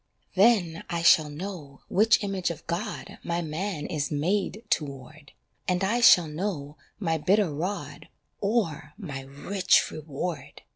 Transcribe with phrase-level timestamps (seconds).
[0.33, 5.31] Then I shall know which image of God My man is made toward,
[5.67, 8.07] And I shall know my bitter rod
[8.39, 10.63] Or my rich reward.